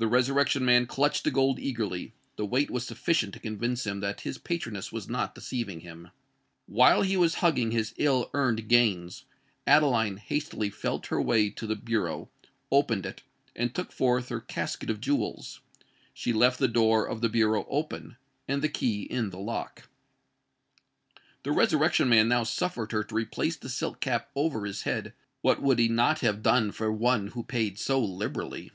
The 0.00 0.06
Resurrection 0.06 0.64
Man 0.64 0.86
clutched 0.86 1.24
the 1.24 1.30
gold 1.32 1.58
eagerly:—the 1.58 2.46
weight 2.46 2.70
was 2.70 2.86
sufficient 2.86 3.34
to 3.34 3.40
convince 3.40 3.84
him 3.84 3.98
that 3.98 4.20
his 4.20 4.38
patroness 4.38 4.92
was 4.92 5.08
not 5.08 5.34
deceiving 5.34 5.80
him. 5.80 6.12
While 6.66 7.02
he 7.02 7.16
was 7.16 7.34
hugging 7.42 7.72
his 7.72 7.94
ill 7.96 8.30
earned 8.32 8.68
gains, 8.68 9.24
Adeline 9.66 10.18
hastily 10.18 10.70
felt 10.70 11.06
her 11.06 11.20
way 11.20 11.50
to 11.50 11.66
the 11.66 11.74
bureau, 11.74 12.30
opened 12.70 13.06
it, 13.06 13.24
and 13.56 13.74
took 13.74 13.90
forth 13.90 14.28
her 14.28 14.38
casket 14.38 14.88
of 14.88 15.00
jewels. 15.00 15.62
She 16.14 16.32
left 16.32 16.60
the 16.60 16.68
door 16.68 17.04
of 17.04 17.20
the 17.20 17.28
bureau 17.28 17.66
open, 17.68 18.16
and 18.46 18.62
the 18.62 18.68
key 18.68 19.02
in 19.02 19.30
the 19.30 19.40
lock. 19.40 19.88
The 21.42 21.50
Resurrection 21.50 22.08
Man 22.08 22.28
now 22.28 22.44
suffered 22.44 22.92
her 22.92 23.02
to 23.02 23.14
replace 23.16 23.56
the 23.56 23.68
silk 23.68 23.98
cap 23.98 24.30
over 24.36 24.64
his 24.64 24.82
head:—what 24.82 25.60
would 25.60 25.80
he 25.80 25.88
not 25.88 26.20
have 26.20 26.40
done 26.40 26.70
for 26.70 26.92
one 26.92 27.26
who 27.32 27.42
paid 27.42 27.80
so 27.80 27.98
liberally! 28.00 28.70